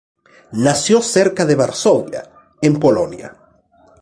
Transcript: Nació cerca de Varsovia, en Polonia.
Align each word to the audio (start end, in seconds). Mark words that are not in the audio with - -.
Nació 0.67 0.99
cerca 1.09 1.45
de 1.45 1.53
Varsovia, 1.61 2.27
en 2.63 2.79
Polonia. 2.79 3.35